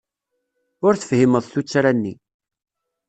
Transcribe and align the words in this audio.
Ur 0.85 0.93
tefhimeḍ 0.95 1.43
tuttra-nni. 1.47 2.13